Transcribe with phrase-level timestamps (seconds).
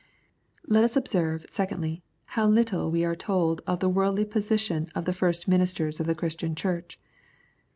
[0.65, 2.01] Let us observe, secondly,
[2.33, 6.15] how little we are told of the worldly position of the first ministers of the
[6.15, 6.99] Christian Church.